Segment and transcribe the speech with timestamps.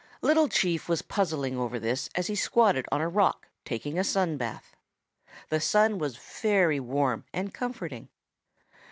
[0.23, 4.35] "Little Chief was puzzling over this as he squatted on a rock taking a sun
[4.35, 4.75] bath.
[5.49, 8.09] The sun was very warm and comforting.